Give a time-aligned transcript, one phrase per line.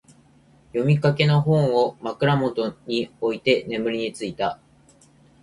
[0.69, 4.59] 読みかけの本を、枕元に置いて眠りについた。